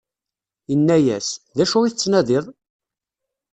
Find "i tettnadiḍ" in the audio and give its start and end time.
1.83-2.45